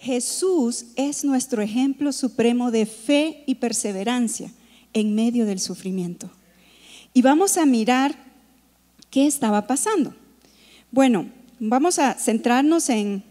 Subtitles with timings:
[0.00, 4.50] Jesús es nuestro ejemplo supremo de fe y perseverancia
[4.92, 6.30] en medio del sufrimiento.
[7.12, 8.14] Y vamos a mirar
[9.10, 10.14] qué estaba pasando.
[10.90, 11.26] Bueno,
[11.58, 13.22] vamos a centrarnos en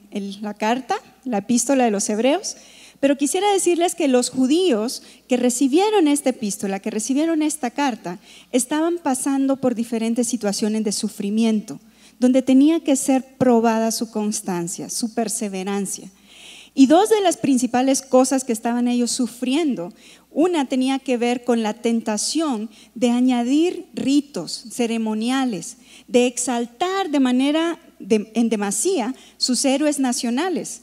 [0.41, 0.95] la carta,
[1.25, 2.55] la epístola de los Hebreos,
[3.04, 8.18] pero quisiera decirles que los judíos que recibieron esta epístola, que recibieron esta carta,
[8.54, 11.82] estaban pasando por diferentes situaciones de sufrimiento,
[12.18, 16.09] donde tenía que ser probada su constancia, su perseverancia.
[16.75, 19.93] Y dos de las principales cosas que estaban ellos sufriendo,
[20.31, 27.79] una tenía que ver con la tentación de añadir ritos ceremoniales, de exaltar de manera
[28.00, 30.81] en demasía sus héroes nacionales,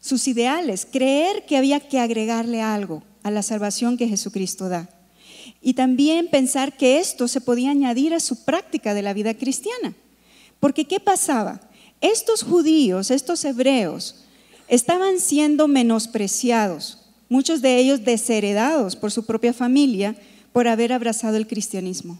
[0.00, 4.88] sus ideales, creer que había que agregarle algo a la salvación que Jesucristo da.
[5.60, 9.94] Y también pensar que esto se podía añadir a su práctica de la vida cristiana.
[10.58, 11.60] Porque ¿qué pasaba?
[12.00, 14.24] Estos judíos, estos hebreos,
[14.68, 20.16] estaban siendo menospreciados, muchos de ellos desheredados por su propia familia
[20.52, 22.18] por haber abrazado el cristianismo.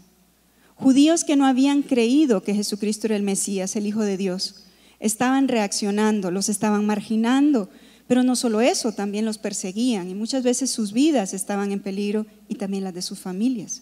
[0.75, 4.63] Judíos que no habían creído que Jesucristo era el Mesías, el Hijo de Dios,
[4.99, 7.69] estaban reaccionando, los estaban marginando,
[8.07, 12.25] pero no solo eso, también los perseguían y muchas veces sus vidas estaban en peligro
[12.49, 13.81] y también las de sus familias.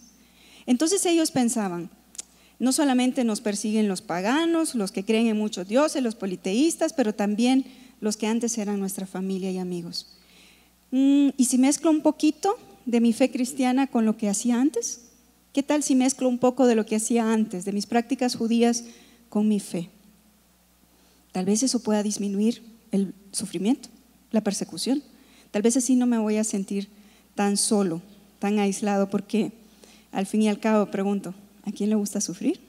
[0.66, 1.90] Entonces ellos pensaban,
[2.58, 7.14] no solamente nos persiguen los paganos, los que creen en muchos dioses, los politeístas, pero
[7.14, 7.64] también
[8.02, 10.08] los que antes eran nuestra familia y amigos.
[10.90, 15.02] Mm, ¿Y si mezclo un poquito de mi fe cristiana con lo que hacía antes?
[15.52, 18.84] ¿Qué tal si mezclo un poco de lo que hacía antes, de mis prácticas judías
[19.28, 19.88] con mi fe?
[21.30, 23.88] Tal vez eso pueda disminuir el sufrimiento,
[24.32, 25.00] la persecución.
[25.52, 26.88] Tal vez así no me voy a sentir
[27.36, 28.02] tan solo,
[28.40, 29.52] tan aislado, porque
[30.10, 32.60] al fin y al cabo pregunto, ¿a quién le gusta sufrir?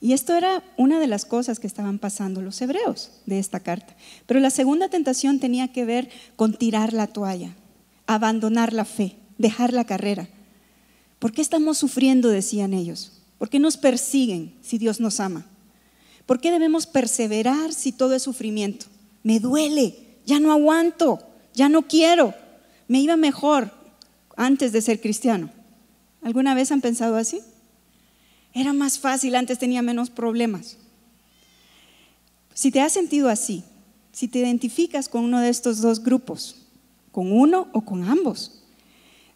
[0.00, 3.96] Y esto era una de las cosas que estaban pasando los hebreos de esta carta.
[4.26, 7.56] Pero la segunda tentación tenía que ver con tirar la toalla,
[8.06, 10.28] abandonar la fe, dejar la carrera.
[11.18, 12.28] ¿Por qué estamos sufriendo?
[12.28, 13.12] decían ellos.
[13.38, 15.46] ¿Por qué nos persiguen si Dios nos ama?
[16.26, 18.86] ¿Por qué debemos perseverar si todo es sufrimiento?
[19.22, 21.20] Me duele, ya no aguanto,
[21.54, 22.34] ya no quiero.
[22.86, 23.72] Me iba mejor
[24.36, 25.50] antes de ser cristiano.
[26.22, 27.40] ¿Alguna vez han pensado así?
[28.58, 30.78] Era más fácil, antes tenía menos problemas.
[32.54, 33.62] Si te has sentido así,
[34.10, 36.56] si te identificas con uno de estos dos grupos,
[37.12, 38.64] con uno o con ambos,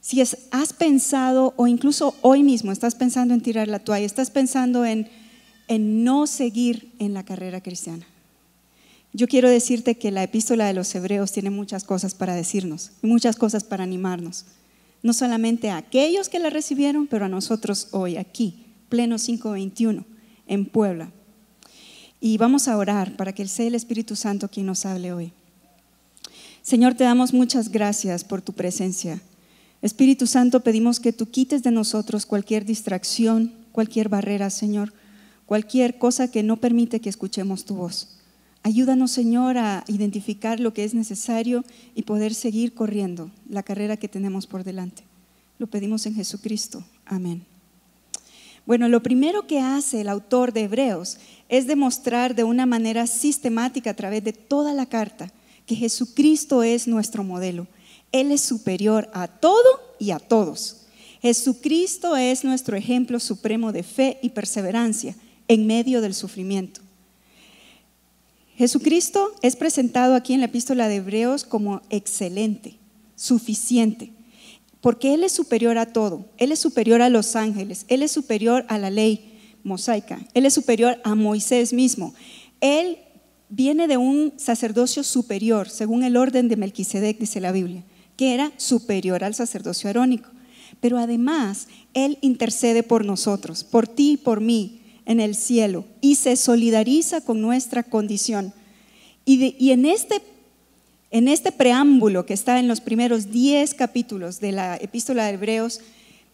[0.01, 4.85] si has pensado o incluso hoy mismo estás pensando en tirar la toalla, estás pensando
[4.85, 5.09] en,
[5.69, 8.05] en no seguir en la carrera cristiana.
[9.13, 13.37] Yo quiero decirte que la epístola de los hebreos tiene muchas cosas para decirnos, muchas
[13.37, 14.47] cosas para animarnos.
[15.05, 20.05] No solamente a aquellos que la recibieron, pero a nosotros hoy, aquí, pleno 521
[20.47, 21.11] en Puebla.
[22.21, 25.33] Y vamos a orar para que sea el Espíritu Santo quien nos hable hoy.
[26.61, 29.23] Señor, te damos muchas gracias por tu presencia.
[29.81, 34.93] Espíritu Santo, pedimos que tú quites de nosotros cualquier distracción, cualquier barrera, Señor,
[35.47, 38.19] cualquier cosa que no permite que escuchemos tu voz.
[38.63, 41.65] Ayúdanos, Señor, a identificar lo que es necesario
[41.95, 45.03] y poder seguir corriendo la carrera que tenemos por delante.
[45.59, 46.85] Lo pedimos en Jesucristo.
[47.07, 47.52] Amén.
[48.65, 51.19] Bueno, lo primero que hace el autor de Hebreos
[51.49, 55.33] es demostrar de una manera sistemática a través de toda la carta
[55.67, 57.67] que Jesucristo es nuestro modelo.
[58.13, 60.83] Él es superior a todo y a todos.
[61.21, 65.17] Jesucristo es nuestro ejemplo supremo de fe y perseverancia
[65.49, 66.81] en medio del sufrimiento.
[68.57, 72.77] Jesucristo es presentado aquí en la epístola de Hebreos como excelente,
[73.17, 74.13] suficiente
[74.83, 76.27] porque Él es superior a todo.
[76.37, 80.53] Él es superior a los ángeles, Él es superior a la ley mosaica, Él es
[80.53, 82.13] superior a Moisés mismo.
[82.61, 82.99] Él
[83.49, 87.85] viene de un sacerdocio superior, según el orden de Melquisedec, dice la Biblia,
[88.17, 90.29] que era superior al sacerdocio arónico.
[90.81, 96.17] Pero además, Él intercede por nosotros, por ti y por mí, en el cielo, y
[96.17, 98.53] se solidariza con nuestra condición.
[99.25, 100.21] Y, en este
[101.13, 105.81] en este preámbulo que está en los primeros 10 capítulos de la epístola de Hebreos,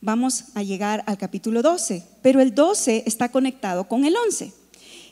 [0.00, 4.52] vamos a llegar al capítulo 12, pero el 12 está conectado con el 11.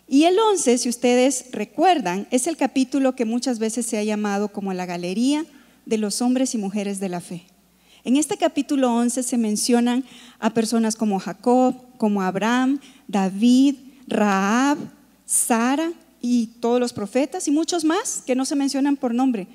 [0.08, 4.52] Y el 11, si ustedes recuerdan, es el capítulo que muchas veces se ha llamado
[4.52, 5.44] como la galería
[5.84, 7.44] de los hombres y mujeres de la fe.
[8.04, 10.04] En este capítulo 11 se mencionan
[10.38, 12.78] a personas como Jacob, como Abraham,
[13.08, 13.74] David,
[14.06, 14.78] Raab,
[15.24, 15.90] Sara,
[16.26, 19.46] y todos los profetas y muchos más que no se mencionan por nombre.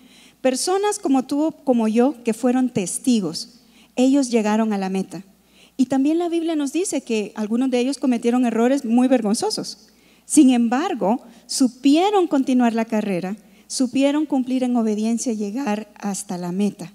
[0.41, 3.61] Personas como tú, como yo, que fueron testigos.
[3.95, 5.23] Ellos llegaron a la meta.
[5.77, 9.89] Y también la Biblia nos dice que algunos de ellos cometieron errores muy vergonzosos.
[10.25, 13.35] Sin embargo, supieron continuar la carrera,
[13.67, 16.91] supieron cumplir en obediencia y llegar hasta la meta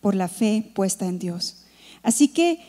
[0.00, 1.64] por la fe puesta en Dios.
[2.02, 2.60] Así que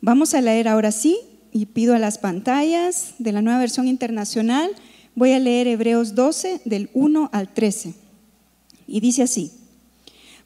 [0.00, 1.18] vamos a leer ahora sí
[1.52, 4.70] y pido a las pantallas de la nueva versión internacional,
[5.14, 7.94] voy a leer Hebreos 12 del 1 al 13.
[8.86, 9.52] Y dice así,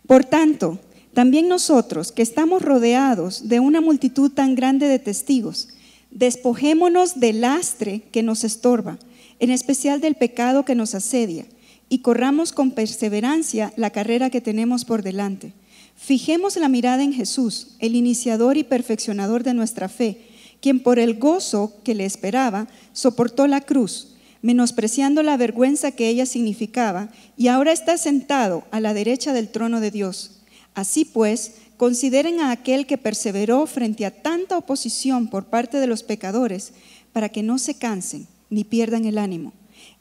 [0.09, 0.81] por tanto,
[1.15, 5.69] también nosotros que estamos rodeados de una multitud tan grande de testigos,
[6.11, 8.99] despojémonos del lastre que nos estorba,
[9.39, 11.47] en especial del pecado que nos asedia,
[11.89, 15.53] y corramos con perseverancia la carrera que tenemos por delante.
[15.95, 20.25] Fijemos la mirada en Jesús, el iniciador y perfeccionador de nuestra fe
[20.61, 24.09] quien por el gozo que le esperaba soportó la cruz,
[24.43, 29.81] menospreciando la vergüenza que ella significaba, y ahora está sentado a la derecha del trono
[29.81, 30.41] de Dios.
[30.75, 36.03] Así pues, consideren a aquel que perseveró frente a tanta oposición por parte de los
[36.03, 36.73] pecadores,
[37.13, 39.53] para que no se cansen ni pierdan el ánimo.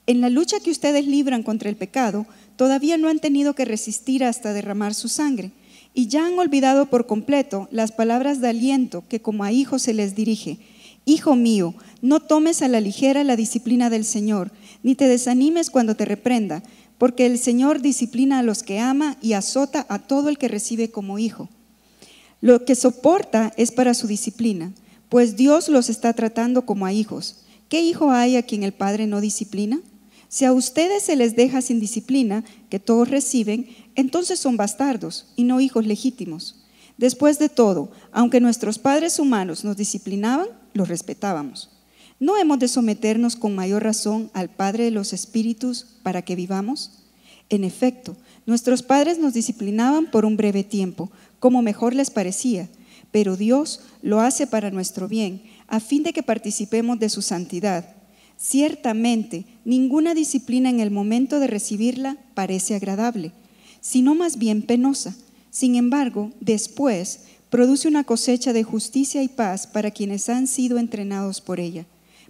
[0.06, 2.26] En la lucha que ustedes libran contra el pecado,
[2.56, 5.52] todavía no han tenido que resistir hasta derramar su sangre
[5.94, 9.94] y ya han olvidado por completo las palabras de aliento que como a hijos se
[9.94, 10.60] les dirige.
[11.08, 14.52] Hijo mío, no tomes a la ligera la disciplina del Señor,
[14.84, 16.64] ni te desanimes cuando te reprenda,
[16.98, 20.92] porque el Señor disciplina a los que ama y azota a todo el que recibe
[20.92, 21.48] como hijo.
[22.42, 24.74] Lo que soporta es para su disciplina,
[25.08, 27.38] pues Dios los está tratando como a hijos.
[27.70, 29.80] ¿Qué hijo hay a quien el Padre no disciplina?
[30.28, 35.46] Si a ustedes se les deja sin disciplina, que todos reciben, entonces son bastardos y
[35.46, 36.66] no hijos legítimos.
[36.98, 41.70] Después de todo, aunque nuestros padres humanos nos disciplinaban, los respetábamos.
[42.20, 47.04] ¿No hemos de someternos con mayor razón al Padre de los Espíritus para que vivamos?
[47.50, 48.16] En efecto,
[48.46, 52.70] nuestros padres nos disciplinaban por un breve tiempo, como mejor les parecía,
[53.12, 57.96] pero Dios lo hace para nuestro bien, a fin de que participemos de su santidad.
[58.38, 63.34] Ciertamente, ninguna disciplina en el momento de recibirla parece agradable
[63.82, 65.16] sino más bien penosa.
[65.50, 71.42] Sin embargo, después produce una cosecha de justicia y paz para quienes han sido entrenados
[71.42, 71.86] por ella.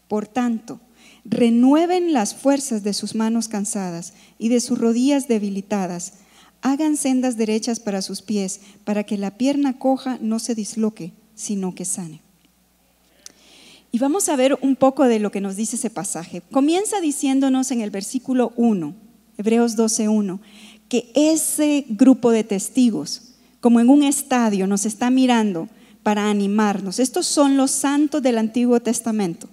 [0.08, 0.80] Por tanto,
[1.26, 6.14] renueven las fuerzas de sus manos cansadas y de sus rodillas debilitadas.
[6.62, 11.76] Hagan sendas derechas para sus pies, para que la pierna coja no se disloque, sino
[11.76, 12.22] que sane.
[13.92, 16.42] Y vamos a ver un poco de lo que nos dice ese pasaje.
[16.52, 18.94] Comienza diciéndonos en el versículo 1,
[19.38, 20.40] Hebreos 12.1,
[20.90, 23.27] que ese grupo de testigos,
[23.68, 25.68] como en un estadio, nos está mirando
[26.02, 27.00] para animarnos.
[27.00, 29.50] Estos son los santos del Antiguo Testamento,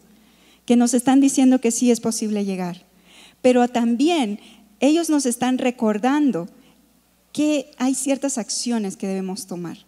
[0.67, 2.87] que nos están diciendo que sí es posible llegar.
[3.43, 4.39] Pero también
[4.79, 6.49] ellos nos están recordando
[7.33, 9.79] que hay ciertas acciones que debemos tomar.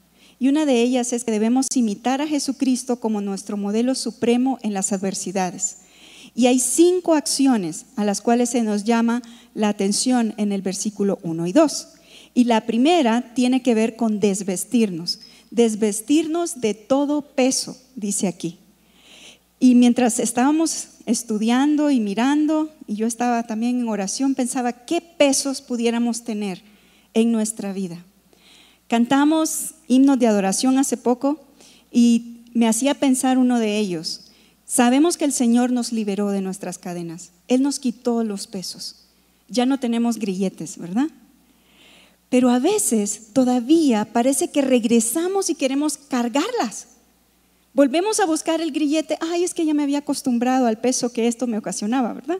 [0.40, 4.74] Y una de ellas es que debemos imitar a Jesucristo como nuestro modelo supremo en
[4.74, 5.76] las adversidades.
[6.34, 9.22] Y hay cinco acciones a las cuales se nos llama
[9.54, 11.88] la atención en el versículo 1 y 2.
[12.36, 18.58] Y la primera tiene que ver con desvestirnos, desvestirnos de todo peso, dice aquí.
[19.58, 25.62] Y mientras estábamos estudiando y mirando, y yo estaba también en oración, pensaba qué pesos
[25.62, 26.60] pudiéramos tener
[27.14, 28.04] en nuestra vida.
[28.86, 31.40] Cantamos himnos de adoración hace poco
[31.90, 34.30] y me hacía pensar uno de ellos.
[34.66, 37.30] Sabemos que el Señor nos liberó de nuestras cadenas.
[37.48, 39.06] Él nos quitó los pesos.
[39.48, 41.08] Ya no tenemos grilletes, ¿verdad?
[42.28, 46.88] Pero a veces todavía parece que regresamos y queremos cargarlas.
[47.72, 49.18] Volvemos a buscar el grillete.
[49.20, 52.38] Ay, es que ya me había acostumbrado al peso que esto me ocasionaba, ¿verdad?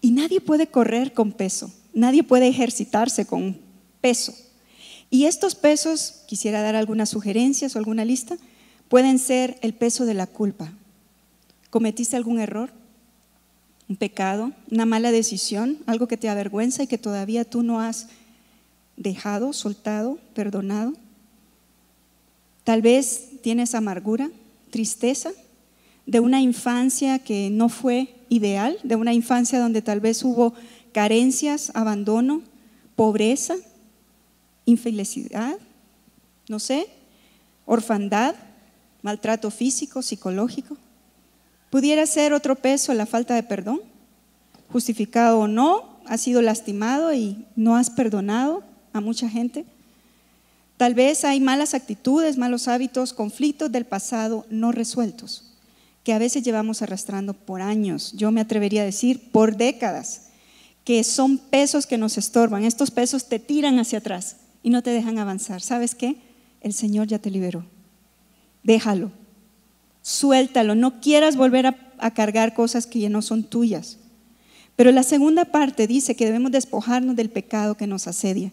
[0.00, 1.72] Y nadie puede correr con peso.
[1.92, 3.58] Nadie puede ejercitarse con
[4.00, 4.34] peso.
[5.10, 8.36] Y estos pesos, quisiera dar algunas sugerencias o alguna lista,
[8.88, 10.72] pueden ser el peso de la culpa,
[11.74, 12.70] ¿Cometiste algún error?
[13.88, 14.52] ¿Un pecado?
[14.70, 15.78] ¿Una mala decisión?
[15.86, 18.06] ¿Algo que te avergüenza y que todavía tú no has
[18.96, 20.92] dejado, soltado, perdonado?
[22.64, 24.30] Tal vez tienes amargura,
[24.70, 25.30] tristeza
[26.06, 30.54] de una infancia que no fue ideal, de una infancia donde tal vez hubo
[30.92, 32.42] carencias, abandono,
[32.96, 33.56] pobreza,
[34.64, 35.56] infelicidad,
[36.48, 36.88] no sé,
[37.66, 38.34] orfandad,
[39.02, 40.76] maltrato físico, psicológico.
[41.70, 43.80] Pudiera ser otro peso la falta de perdón,
[44.72, 48.62] justificado o no, has sido lastimado y no has perdonado
[48.94, 49.66] a mucha gente.
[50.78, 55.52] Tal vez hay malas actitudes, malos hábitos, conflictos del pasado no resueltos,
[56.02, 60.22] que a veces llevamos arrastrando por años, yo me atrevería a decir por décadas,
[60.84, 62.64] que son pesos que nos estorban.
[62.64, 65.62] Estos pesos te tiran hacia atrás y no te dejan avanzar.
[65.62, 66.16] ¿Sabes qué?
[66.60, 67.64] El Señor ya te liberó.
[68.62, 69.10] Déjalo,
[70.02, 73.98] suéltalo, no quieras volver a, cargar cosas que ya no son tuyas.
[74.76, 78.52] Pero la segunda parte dice que debemos despojarnos del pecado que nos asedia.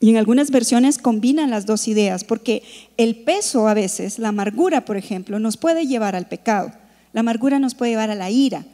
[0.00, 2.62] Y en algunas versiones combinan las dos ideas, porque
[2.96, 6.72] el peso a veces, la amargura, por ejemplo, nos puede llevar al pecado.
[7.12, 8.64] La amargura nos puede llevar a la ira,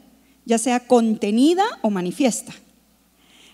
[0.44, 2.52] ya sea contenida o manifiesta.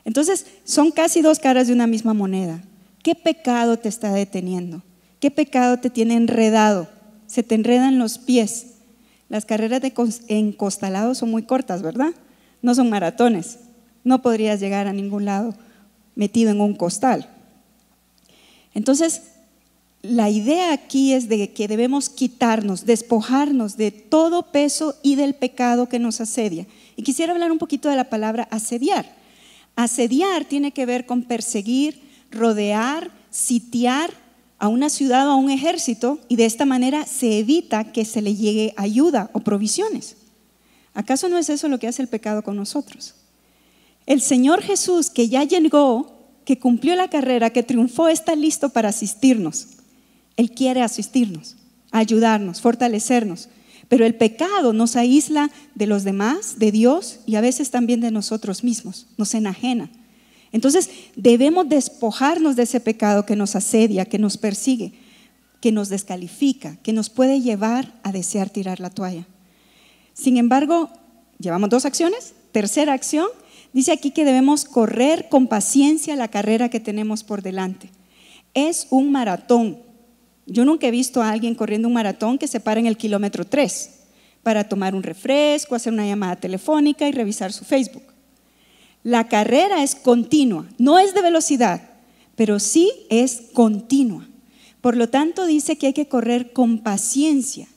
[0.04, 2.62] Entonces, son casi dos caras de una misma moneda.
[3.02, 4.82] ¿Qué pecado te está deteniendo?
[5.20, 6.88] ¿Qué pecado te tiene enredado?
[7.26, 8.66] Se te enredan los pies.
[9.28, 9.92] Las carreras de
[10.28, 12.12] encostalado son muy cortas, ¿verdad?
[12.62, 13.58] No son maratones.
[14.04, 15.54] No podrías llegar a ningún lado
[16.14, 17.28] metido en un costal.
[18.76, 19.22] Entonces,
[20.02, 25.88] la idea aquí es de que debemos quitarnos, despojarnos de todo peso y del pecado
[25.88, 26.66] que nos asedia.
[26.94, 29.16] Y quisiera hablar un poquito de la palabra asediar.
[29.76, 34.10] Asediar tiene que ver con perseguir, rodear, sitiar
[34.58, 38.20] a una ciudad o a un ejército y de esta manera se evita que se
[38.20, 40.16] le llegue ayuda o provisiones.
[40.92, 43.14] ¿Acaso no es eso lo que hace el pecado con nosotros?
[44.04, 46.15] El Señor Jesús, que ya llegó,
[46.46, 49.66] que cumplió la carrera, que triunfó, está listo para asistirnos.
[50.36, 51.56] Él quiere asistirnos,
[51.90, 53.48] ayudarnos, fortalecernos.
[53.88, 58.12] Pero el pecado nos aísla de los demás, de Dios y a veces también de
[58.12, 59.90] nosotros mismos, nos enajena.
[60.52, 64.92] Entonces debemos despojarnos de ese pecado que nos asedia, que nos persigue,
[65.60, 69.26] que nos descalifica, que nos puede llevar a desear tirar la toalla.
[70.14, 70.90] Sin embargo,
[71.38, 72.34] llevamos dos acciones.
[72.52, 73.26] Tercera acción,
[73.76, 77.90] dice aquí que debemos correr con paciencia la carrera que tenemos por delante.
[78.54, 79.80] Es un maratón.
[80.46, 83.44] Yo nunca he visto a alguien corriendo un maratón que se para en el kilómetro
[83.44, 83.90] 3
[84.42, 88.04] para tomar un refresco, hacer una llamada telefónica y revisar su Facebook.
[89.02, 91.82] La carrera es continua, no es de velocidad,
[92.34, 94.26] pero sí es continua.
[94.80, 97.68] Por lo tanto, dice que hay que correr con paciencia,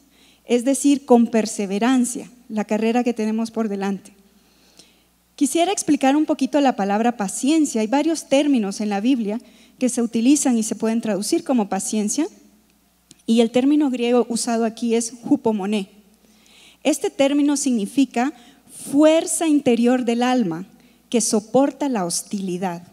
[0.46, 4.19] es decir, con perseverancia, la carrera que tenemos por delante.
[5.40, 7.80] Quisiera explicar un poquito la palabra paciencia.
[7.80, 9.40] Hay varios términos en la Biblia
[9.78, 12.28] que se utilizan y se pueden traducir como paciencia.
[13.26, 15.92] Y el término griego usado aquí es hupomoné.
[16.84, 18.34] Este término significa
[18.92, 20.66] fuerza interior del alma
[21.08, 22.84] que soporta la hostilidad.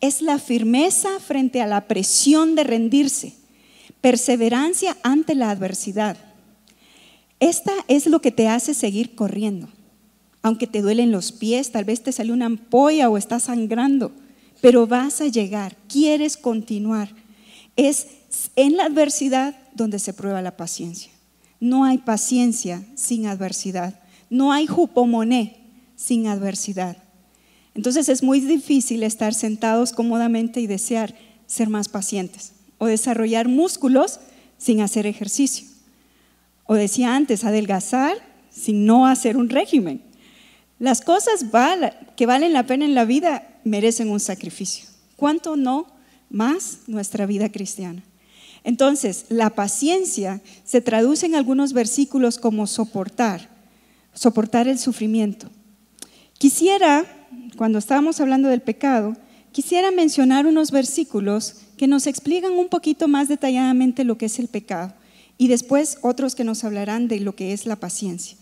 [0.00, 3.34] Es la firmeza frente a la presión de rendirse,
[4.00, 6.16] perseverancia ante la adversidad.
[7.38, 9.68] Esta es lo que te hace seguir corriendo.
[10.44, 14.12] Aunque te duelen los pies, tal vez te sale una ampolla o estás sangrando,
[14.60, 17.08] pero vas a llegar, quieres continuar.
[17.76, 18.08] Es
[18.54, 21.10] en la adversidad donde se prueba la paciencia.
[21.60, 23.98] No hay paciencia sin adversidad.
[24.28, 25.56] No hay jupomoné
[25.96, 26.98] sin adversidad.
[27.74, 31.14] Entonces es muy difícil estar sentados cómodamente y desear
[31.46, 34.20] ser más pacientes o desarrollar músculos
[34.58, 35.66] sin hacer ejercicio.
[36.66, 38.18] O decía antes, adelgazar
[38.50, 40.02] sin no hacer un régimen.
[40.78, 41.44] Las cosas
[42.16, 44.86] que valen la pena en la vida merecen un sacrificio.
[45.16, 45.86] ¿Cuánto no
[46.30, 48.02] más nuestra vida cristiana?
[48.64, 53.48] Entonces, la paciencia se traduce en algunos versículos como soportar,
[54.14, 55.50] soportar el sufrimiento.
[56.38, 57.04] Quisiera
[57.56, 59.16] cuando estábamos hablando del pecado,
[59.52, 64.48] quisiera mencionar unos versículos que nos explican un poquito más detalladamente lo que es el
[64.48, 64.92] pecado
[65.38, 68.36] y después otros que nos hablarán de lo que es la paciencia.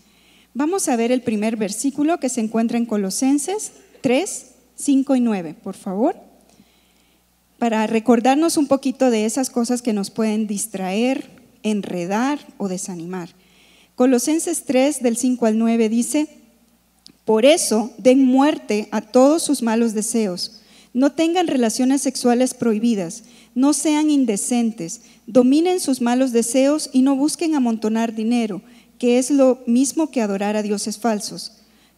[0.55, 4.45] Vamos a ver el primer versículo que se encuentra en Colosenses 3,
[4.75, 6.15] 5 y 9, por favor,
[7.57, 11.27] para recordarnos un poquito de esas cosas que nos pueden distraer,
[11.63, 13.29] enredar o desanimar.
[13.95, 16.27] Colosenses 3 del 5 al 9 dice,
[17.25, 20.59] por eso, den muerte a todos sus malos deseos.
[20.93, 23.23] No tengan relaciones sexuales prohibidas,
[23.55, 28.61] no sean indecentes, dominen sus malos deseos y no busquen amontonar dinero,
[29.03, 31.57] que es lo mismo que adorar a dioses falsos.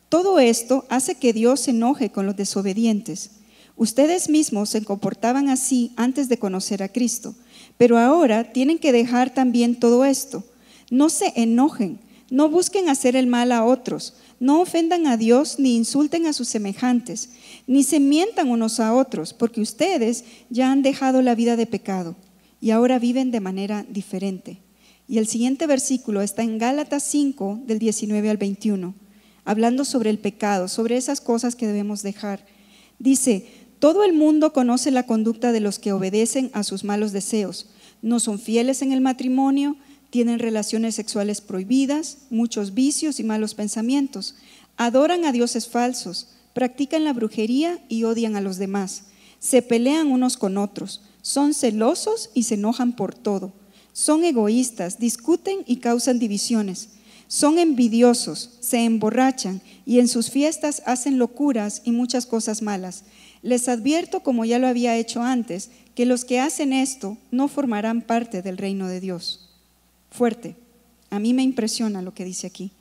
[0.10, 3.30] Todo esto hace que Dios se enoje con los desobedientes.
[3.76, 7.36] Ustedes mismos se comportaban así antes de conocer a Cristo,
[7.78, 10.46] pero ahora tienen que dejar también todo esto.
[10.90, 12.00] No se enojen,
[12.32, 16.50] no busquen hacer el mal a otros no ofendan a Dios ni insulten a sus
[16.50, 17.30] semejantes,
[17.68, 22.16] ni se mientan unos a otros, porque ustedes ya han dejado la vida de pecado
[22.60, 24.65] y ahora viven de manera diferente.
[25.08, 28.96] Y el siguiente versículo está en Gálatas 5, del 19 al 21,
[29.44, 32.46] hablando sobre el pecado, sobre esas cosas que debemos dejar.
[32.98, 33.48] Dice,
[33.80, 37.68] todo el mundo conoce la conducta de los que obedecen a sus malos deseos.
[38.02, 39.78] No son fieles en el matrimonio,
[40.10, 44.36] tienen relaciones sexuales prohibidas, muchos vicios y malos pensamientos,
[44.78, 49.04] adoran a dioses falsos, practican la brujería y odian a los demás,
[49.40, 53.54] se pelean unos con otros, son celosos y se enojan por todo,
[53.96, 56.90] son egoístas, discuten y causan divisiones,
[57.30, 63.04] Son envidiosos, se emborrachan y en sus fiestas hacen locuras y muchas cosas malas.
[63.42, 68.02] Les advierto, como ya lo había hecho antes, que los que hacen esto no formarán
[68.02, 69.50] parte del reino de Dios.
[70.12, 70.56] Fuerte.
[71.10, 72.72] A mí me impresiona lo que dice aquí.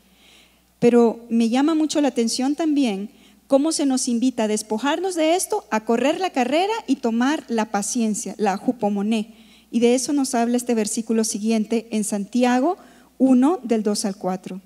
[0.80, 3.09] Pero me llama mucho la atención también
[3.47, 7.71] cómo se nos invita a despojarnos de esto, a correr la carrera y tomar la
[7.71, 9.44] paciencia, la jupomoné.
[9.75, 12.76] Y de eso nos habla este versículo siguiente en Santiago
[13.19, 14.61] 1 del 2 al 4.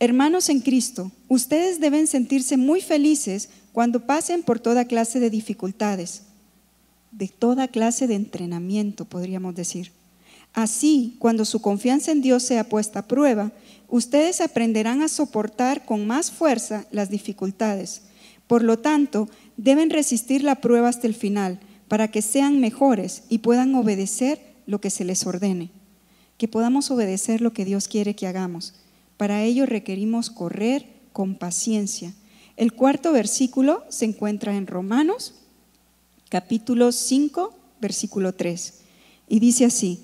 [0.00, 6.22] Hermanos en Cristo, ustedes deben sentirse muy felices cuando pasen por toda clase de dificultades,
[7.10, 9.92] de toda clase de entrenamiento, podríamos decir.
[10.54, 13.52] Así, cuando su confianza en Dios sea puesta a prueba,
[13.90, 18.00] ustedes aprenderán a soportar con más fuerza las dificultades.
[18.46, 21.60] Por lo tanto, deben resistir la prueba hasta el final
[21.92, 25.68] para que sean mejores y puedan obedecer lo que se les ordene.
[26.38, 28.72] Que podamos obedecer lo que Dios quiere que hagamos.
[29.18, 32.14] Para ello requerimos correr con paciencia.
[32.56, 35.34] El cuarto versículo se encuentra en Romanos,
[36.30, 38.72] capítulo 5, versículo 3.
[39.28, 40.00] Y dice así,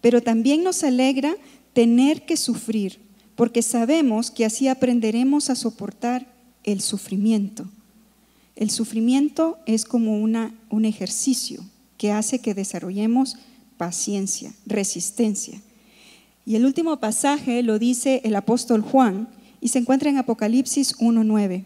[0.00, 1.36] pero también nos alegra
[1.72, 2.98] tener que sufrir
[3.36, 6.26] porque sabemos que así aprenderemos a soportar
[6.64, 7.68] el sufrimiento.
[8.56, 11.64] El sufrimiento es como una, un ejercicio
[11.96, 13.36] que hace que desarrollemos
[13.76, 15.60] paciencia, resistencia.
[16.44, 19.28] Y el último pasaje lo dice el apóstol Juan
[19.60, 21.64] y se encuentra en Apocalipsis 1.9.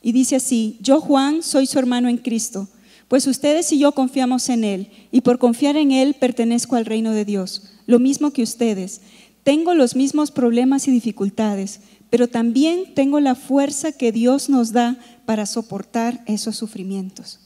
[0.00, 2.68] Y dice así, yo Juan soy su hermano en Cristo,
[3.08, 7.12] pues ustedes y yo confiamos en Él, y por confiar en Él pertenezco al reino
[7.12, 9.00] de Dios, lo mismo que ustedes.
[9.42, 11.80] Tengo los mismos problemas y dificultades,
[12.10, 14.96] pero también tengo la fuerza que Dios nos da
[15.26, 17.40] para soportar esos sufrimientos.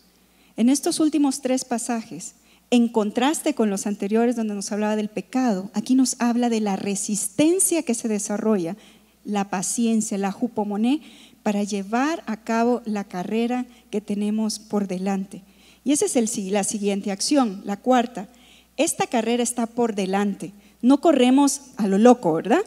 [0.57, 2.35] En estos últimos tres pasajes,
[2.71, 6.77] en contraste con los anteriores donde nos hablaba del pecado, aquí nos habla de la
[6.77, 8.77] resistencia que se desarrolla,
[9.25, 11.01] la paciencia, la jupomoné,
[11.43, 15.43] para llevar a cabo la carrera que tenemos por delante.
[15.85, 18.29] Y esa es la siguiente acción, la cuarta.
[18.77, 22.63] Esta carrera está por delante no corremos a lo loco, ¿verdad?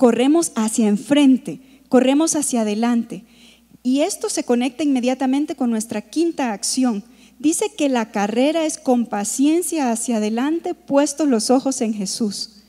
[0.00, 1.60] Corremos hacia enfrente,
[1.90, 3.22] corremos hacia adelante.
[3.82, 7.04] Y esto se conecta inmediatamente con nuestra quinta acción.
[7.38, 12.62] Dice que la carrera es con paciencia hacia adelante, puestos los ojos en Jesús.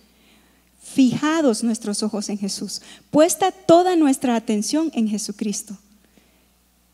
[0.83, 5.77] Fijados nuestros ojos en Jesús, puesta toda nuestra atención en Jesucristo.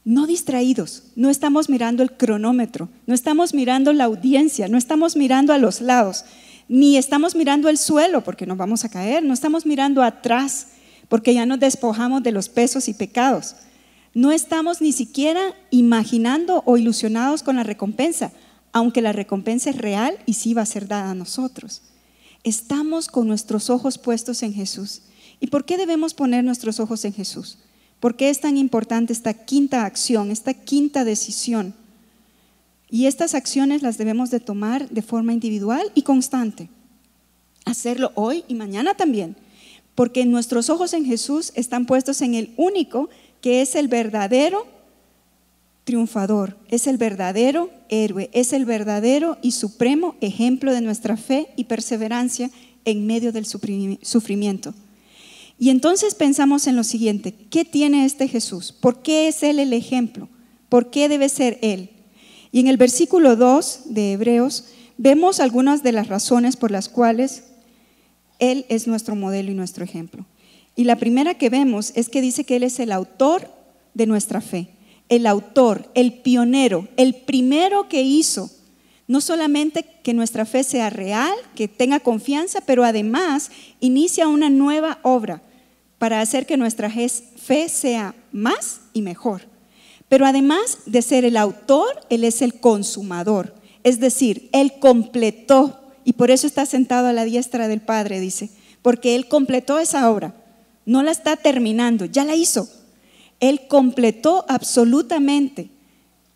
[0.05, 5.51] No distraídos, no estamos mirando el cronómetro, no estamos mirando la audiencia, no estamos mirando
[5.51, 6.25] a los lados,
[6.67, 10.67] ni estamos mirando el suelo porque nos vamos a caer, no estamos mirando atrás
[11.09, 13.55] porque ya nos despojamos de los pesos y pecados.
[14.13, 18.31] No estamos ni siquiera imaginando o ilusionados con la recompensa,
[18.71, 21.83] aunque la recompensa es real y sí va a ser dada a nosotros.
[22.43, 25.03] Estamos con nuestros ojos puestos en Jesús.
[25.39, 27.59] ¿Y por qué debemos poner nuestros ojos en Jesús?
[27.99, 31.73] ¿Por qué es tan importante esta quinta acción, esta quinta decisión?
[32.89, 36.69] Y estas acciones las debemos de tomar de forma individual y constante.
[37.65, 39.35] Hacerlo hoy y mañana también,
[39.93, 43.09] porque nuestros ojos en Jesús están puestos en el único
[43.41, 44.65] que es el verdadero
[45.83, 51.65] triunfador, es el verdadero héroe, es el verdadero y supremo ejemplo de nuestra fe y
[51.65, 52.51] perseverancia
[52.85, 54.73] en medio del sufrimiento.
[55.59, 58.71] Y entonces pensamos en lo siguiente, ¿qué tiene este Jesús?
[58.71, 60.29] ¿Por qué es Él el ejemplo?
[60.69, 61.89] ¿Por qué debe ser Él?
[62.57, 64.63] Y en el versículo 2 de Hebreos
[64.97, 67.43] vemos algunas de las razones por las cuales
[68.39, 70.25] Él es nuestro modelo y nuestro ejemplo.
[70.75, 73.47] Y la primera que vemos es que dice que Él es el autor
[73.93, 74.69] de nuestra fe,
[75.07, 78.49] el autor, el pionero, el primero que hizo
[79.05, 84.97] no solamente que nuestra fe sea real, que tenga confianza, pero además inicia una nueva
[85.03, 85.43] obra
[85.99, 89.43] para hacer que nuestra fe sea más y mejor.
[90.09, 93.53] Pero además de ser el autor, Él es el consumador.
[93.83, 98.49] Es decir, Él completó, y por eso está sentado a la diestra del Padre, dice,
[98.81, 100.33] porque Él completó esa obra.
[100.85, 102.69] No la está terminando, ya la hizo.
[103.39, 105.69] Él completó absolutamente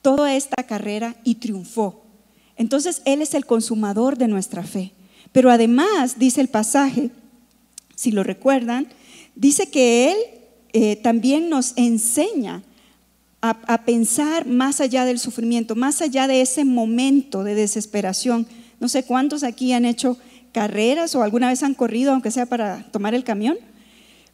[0.01, 2.03] toda esta carrera y triunfó.
[2.57, 4.91] Entonces Él es el consumador de nuestra fe.
[5.31, 7.09] Pero además, dice el pasaje,
[7.95, 8.87] si lo recuerdan,
[9.35, 10.17] dice que Él
[10.73, 12.63] eh, también nos enseña
[13.41, 18.45] a, pensar más allá del sufrimiento, más allá de ese momento de desesperación.
[18.79, 20.17] No sé cuántos aquí han hecho
[20.51, 23.57] carreras o alguna vez han corrido, aunque sea para tomar el camión.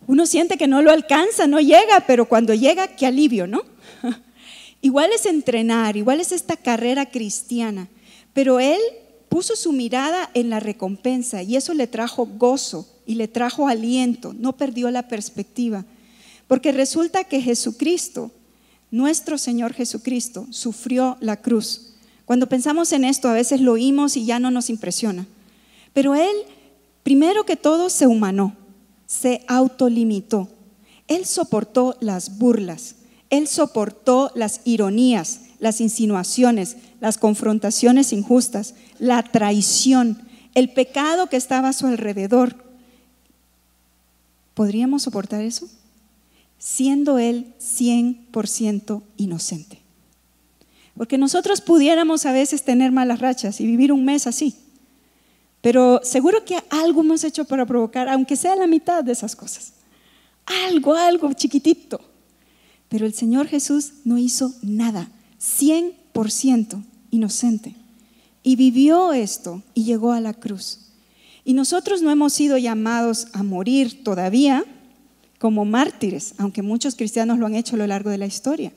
[0.07, 3.63] Uno siente que no lo alcanza, no llega, pero cuando llega, qué alivio, ¿no?
[4.81, 7.87] igual es entrenar, igual es esta carrera cristiana,
[8.33, 8.79] pero él
[9.29, 14.33] puso su mirada en la recompensa y eso le trajo gozo y le trajo aliento,
[14.33, 15.85] no perdió la perspectiva.
[16.47, 18.31] Porque resulta que Jesucristo,
[18.91, 21.93] nuestro Señor Jesucristo, sufrió la cruz.
[22.25, 25.25] Cuando pensamos en esto, a veces lo oímos y ya no nos impresiona.
[25.93, 26.35] Pero Él,
[27.03, 28.55] primero que todo, se humanó,
[29.05, 30.49] se autolimitó.
[31.07, 32.95] Él soportó las burlas,
[33.29, 40.21] Él soportó las ironías, las insinuaciones, las confrontaciones injustas, la traición,
[40.53, 42.55] el pecado que estaba a su alrededor.
[44.53, 45.69] ¿Podríamos soportar eso?
[46.57, 49.79] Siendo Él 100% inocente.
[50.95, 54.55] Porque nosotros pudiéramos a veces tener malas rachas y vivir un mes así.
[55.61, 59.73] Pero seguro que algo hemos hecho para provocar, aunque sea la mitad de esas cosas.
[60.45, 61.99] Algo, algo chiquitito.
[62.89, 65.09] Pero el Señor Jesús no hizo nada.
[65.39, 67.75] 100% inocente.
[68.43, 70.79] Y vivió esto y llegó a la cruz.
[71.43, 74.65] Y nosotros no hemos sido llamados a morir todavía
[75.37, 78.71] como mártires, aunque muchos cristianos lo han hecho a lo largo de la historia.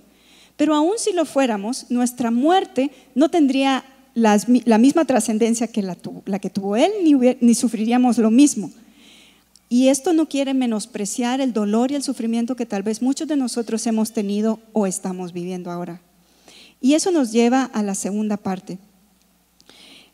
[0.57, 5.97] Pero aún si lo fuéramos, nuestra muerte no tendría la misma trascendencia que la,
[6.39, 8.71] que tuvo él, ni, ni sufriríamos lo mismo.
[9.69, 13.37] Y esto no quiere menospreciar el dolor y el sufrimiento que tal vez muchos de
[13.37, 16.01] nosotros hemos tenido o estamos viviendo ahora.
[16.81, 18.79] Y eso nos lleva a la segunda parte.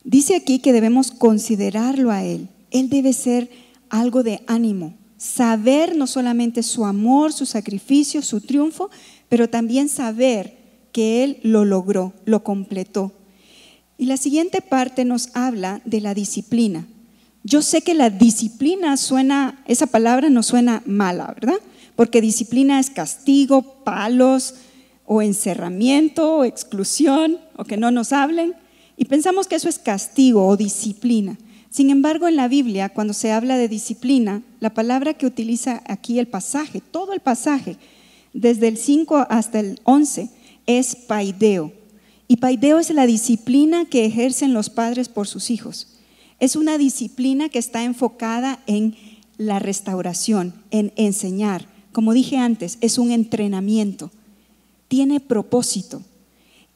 [0.03, 2.47] Dice aquí que debemos considerarlo a Él.
[2.71, 3.49] Él debe ser
[3.89, 8.89] algo de ánimo, saber no solamente su amor, su sacrificio, su triunfo,
[9.29, 10.57] pero también saber
[10.91, 13.11] que Él lo logró, lo completó.
[13.97, 16.87] Y la siguiente parte nos habla de la disciplina.
[17.43, 21.59] Yo sé que la disciplina suena, esa palabra no suena mala, ¿verdad?
[21.95, 24.53] Porque disciplina es castigo, palos,
[25.07, 28.53] o encerramiento o exclusión o que no nos hablen
[28.97, 31.37] y pensamos que eso es castigo o disciplina.
[31.69, 36.19] Sin embargo, en la Biblia, cuando se habla de disciplina, la palabra que utiliza aquí
[36.19, 37.77] el pasaje, todo el pasaje,
[38.33, 40.29] desde el 5 hasta el 11,
[40.65, 41.71] es paideo.
[42.27, 45.99] Y paideo es la disciplina que ejercen los padres por sus hijos.
[46.39, 48.95] Es una disciplina que está enfocada en
[49.37, 51.67] la restauración, en enseñar.
[51.91, 54.11] Como dije antes, es un entrenamiento
[54.87, 56.01] tiene propósito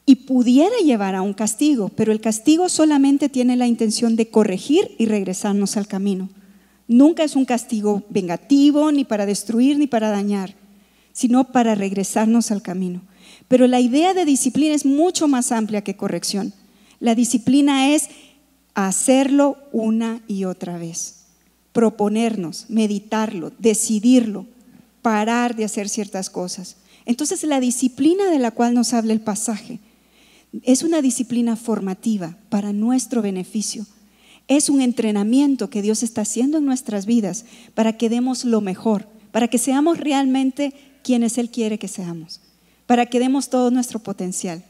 [0.04, 4.94] y pudiera llevar a un castigo, pero el castigo solamente tiene la intención de corregir
[4.98, 6.28] y regresarnos al camino.
[6.88, 10.54] Nunca es un castigo vengativo, ni para destruir, ni para dañar,
[11.12, 13.02] sino para regresarnos al camino.
[13.46, 16.52] Pero la idea de disciplina es mucho más amplia que corrección.
[16.98, 18.08] La disciplina es
[18.74, 21.26] hacerlo una y otra vez,
[21.72, 24.46] proponernos, meditarlo, decidirlo,
[25.00, 26.76] parar de hacer ciertas cosas.
[27.06, 29.80] Entonces la disciplina de la cual nos habla el pasaje
[30.62, 33.86] es una disciplina formativa para nuestro beneficio.
[34.48, 39.08] Es un entrenamiento que Dios está haciendo en nuestras vidas para que demos lo mejor,
[39.30, 42.40] para que seamos realmente quienes Él quiere que seamos,
[42.86, 44.62] para que demos todo nuestro potencial.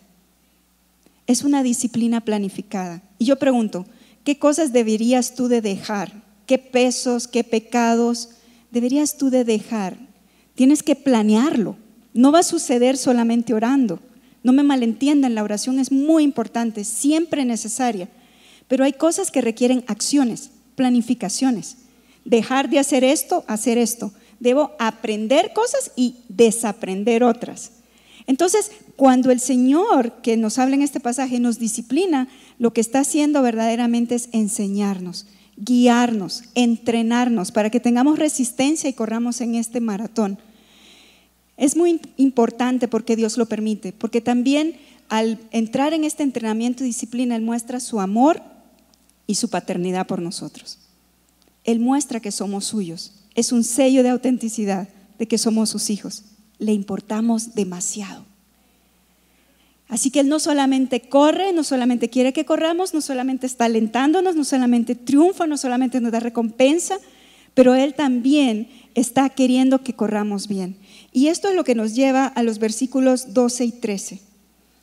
[1.27, 3.03] Es una disciplina planificada.
[3.19, 3.87] Y yo pregunto,
[4.25, 6.23] ¿qué cosas deberías tú de dejar?
[6.47, 8.31] ¿Qué pesos, qué pecados
[8.71, 9.97] deberías tú de dejar?
[10.55, 11.77] Tienes que planearlo.
[12.15, 14.01] No va a suceder solamente orando.
[14.43, 18.09] No me malentiendan, la oración es muy importante, siempre necesaria.
[18.69, 21.77] Pero hay cosas que requieren acciones, planificaciones.
[22.25, 24.13] Dejar de hacer esto, hacer esto.
[24.41, 27.73] Debo aprender cosas y desaprender otras.
[28.27, 32.29] Entonces, cuando el Señor que nos habla en este pasaje nos disciplina,
[32.59, 35.27] lo que está haciendo verdaderamente es enseñarnos,
[35.57, 40.39] guiarnos, entrenarnos para que tengamos resistencia y corramos en este maratón.
[41.63, 44.75] Es muy importante porque Dios lo permite, porque también
[45.09, 48.43] al entrar en este entrenamiento y disciplina, Él muestra su amor
[49.29, 50.81] y su paternidad por nosotros.
[51.63, 53.13] Él muestra que somos suyos.
[53.37, 54.89] Es un sello de autenticidad
[55.21, 56.25] de que somos sus hijos.
[56.59, 58.25] Le importamos demasiado.
[59.87, 64.35] Así que Él no solamente corre, no solamente quiere que corramos, no solamente está alentándonos,
[64.35, 66.99] no solamente triunfa, no solamente nos da recompensa,
[67.55, 70.82] pero Él también está queriendo que corramos bien.
[71.13, 74.21] Y esto es lo que nos lleva a los versículos 12 y 13.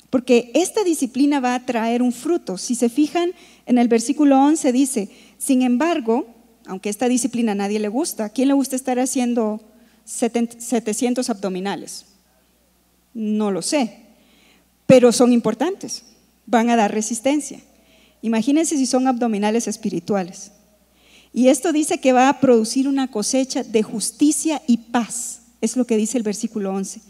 [0.09, 2.57] Porque esta disciplina va a traer un fruto.
[2.57, 3.31] Si se fijan,
[3.65, 6.27] en el versículo 11 dice, sin embargo,
[6.65, 9.59] aunque esta disciplina a nadie le gusta, ¿a quién le gusta estar haciendo
[10.05, 12.05] 700 abdominales?
[13.13, 13.97] No lo sé,
[14.85, 16.03] pero son importantes,
[16.45, 17.59] van a dar resistencia.
[18.21, 20.51] Imagínense si son abdominales espirituales.
[21.33, 25.85] Y esto dice que va a producir una cosecha de justicia y paz es lo
[25.85, 27.01] que dice el versículo 11.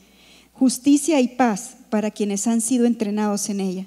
[0.54, 3.86] Justicia y paz para quienes han sido entrenados en ella.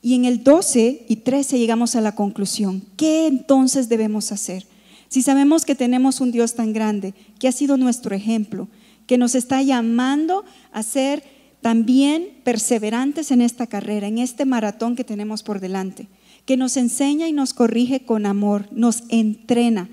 [0.00, 2.82] Y en el 12 y 13 llegamos a la conclusión.
[2.96, 4.66] ¿Qué entonces debemos hacer?
[5.08, 8.68] Si sabemos que tenemos un Dios tan grande, que ha sido nuestro ejemplo,
[9.06, 11.22] que nos está llamando a ser
[11.60, 16.08] también perseverantes en esta carrera, en este maratón que tenemos por delante,
[16.44, 19.88] que nos enseña y nos corrige con amor, nos entrena,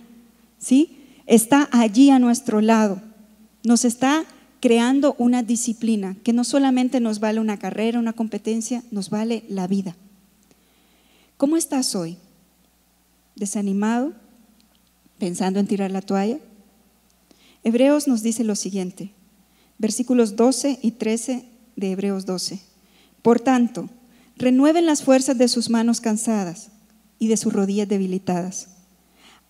[0.57, 0.97] ¿sí?
[1.27, 3.01] Está allí a nuestro lado,
[3.63, 4.26] nos está
[4.60, 9.67] creando una disciplina que no solamente nos vale una carrera, una competencia, nos vale la
[9.67, 9.95] vida.
[11.38, 12.17] ¿Cómo estás hoy?
[13.36, 14.13] ¿Desanimado?
[15.17, 16.39] ¿Pensando en tirar la toalla?
[17.63, 19.12] Hebreos nos dice lo siguiente,
[19.78, 21.45] versículos 12 y 13
[21.76, 22.60] de Hebreos 12.
[23.22, 23.89] Por tanto,
[24.38, 26.69] renueven las fuerzas de sus manos cansadas
[27.19, 28.69] y de sus rodillas debilitadas.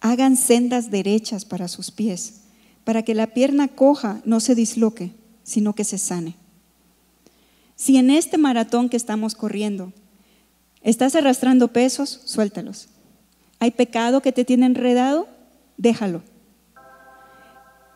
[0.02, 2.42] Hagan sendas derechas para sus pies,
[2.90, 5.12] para que la pierna coja no se disloque,
[5.44, 6.34] sino que se sane.
[7.76, 9.94] Si en este maratón que estamos corriendo
[10.82, 12.88] estás arrastrando pesos, suéltalos.
[13.60, 15.28] ¿Hay pecado que te tiene enredado?
[15.78, 16.24] Déjalo.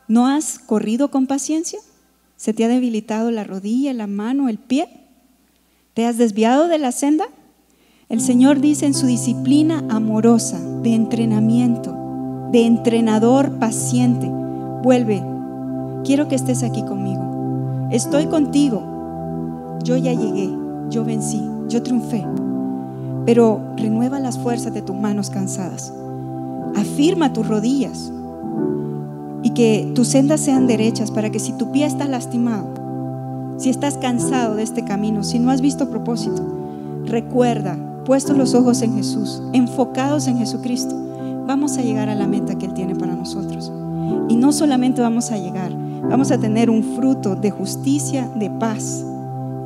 [0.08, 1.80] ¿No has corrido con paciencia?
[2.36, 5.08] ¿Se te ha debilitado la rodilla, la mano, el pie?
[5.96, 7.26] ¿Te has desviado de la senda?
[8.10, 11.98] El Señor dice en su disciplina amorosa de entrenamiento,
[12.52, 14.43] de entrenador paciente,
[14.84, 15.24] vuelve,
[16.04, 17.88] quiero que estés aquí conmigo.
[17.90, 18.84] Estoy contigo.
[19.84, 20.50] Yo ya llegué,
[20.90, 22.26] yo vencí, yo triunfé.
[23.26, 25.94] Pero renueva las fuerzas de tus manos cansadas.
[26.76, 28.12] Afirma tus rodillas
[29.42, 32.68] y que tus sendas sean derechas para que si tu pie está lastimado,
[33.58, 36.44] si estás cansado de este camino, si no has visto propósito,
[37.06, 40.96] recuerda, puestos los ojos en Jesús, enfocados en Jesucristo,
[41.46, 43.72] vamos a llegar a la meta que Él tiene para nosotros.
[44.30, 45.72] Y no solamente vamos a llegar,
[46.10, 49.06] vamos a tener un fruto de justicia, de paz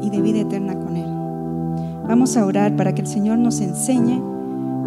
[0.02, 1.08] y de vida eterna con Él.
[2.08, 4.21] Vamos a orar para que el Señor nos enseñe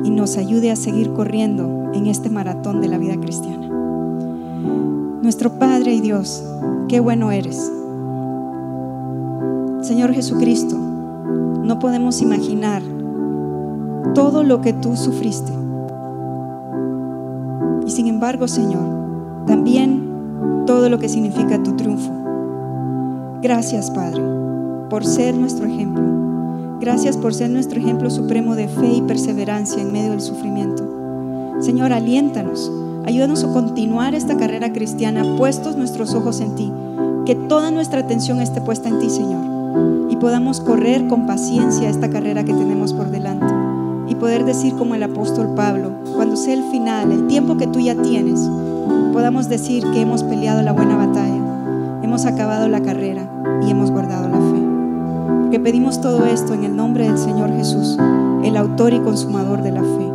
[0.04, 3.68] y nos ayude a seguir corriendo en este maratón de la vida cristiana.
[5.22, 6.42] Nuestro Padre y Dios,
[6.88, 7.70] qué bueno eres.
[9.82, 12.82] Señor Jesucristo, no podemos imaginar
[14.14, 15.52] todo lo que tú sufriste.
[17.86, 18.99] Y sin embargo, Señor,
[19.46, 22.12] también todo lo que significa tu triunfo.
[23.42, 24.22] Gracias, Padre,
[24.88, 26.02] por ser nuestro ejemplo.
[26.80, 30.86] Gracias por ser nuestro ejemplo supremo de fe y perseverancia en medio del sufrimiento.
[31.60, 32.70] Señor, aliéntanos
[33.06, 36.70] Ayúdanos a continuar esta carrera cristiana puestos nuestros ojos en ti.
[37.24, 40.10] Que toda nuestra atención esté puesta en ti, Señor.
[40.10, 43.52] Y podamos correr con paciencia esta carrera que tenemos por delante.
[44.08, 47.80] Y poder decir como el apóstol Pablo, cuando sea el final, el tiempo que tú
[47.80, 48.40] ya tienes,
[49.12, 53.22] podamos decir que hemos peleado la buena batalla, hemos acabado la carrera
[53.66, 55.50] y hemos guardado la fe.
[55.50, 57.98] Que pedimos todo esto en el nombre del Señor Jesús,
[58.44, 60.09] el autor y consumador de la fe.